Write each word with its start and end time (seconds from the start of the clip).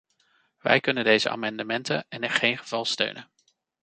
Wij 0.57 0.79
kunnen 0.79 1.03
deze 1.03 1.29
amendementen 1.29 2.05
in 2.09 2.29
geen 2.29 2.57
geval 2.57 2.85
steunen. 2.85 3.31